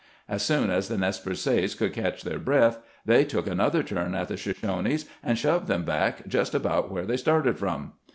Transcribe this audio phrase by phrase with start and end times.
[0.27, 4.15] As soon as the Nez Perces could catch their breath they took an other turn
[4.15, 7.93] at the Shoshonees, and shoved them back just about where they started from.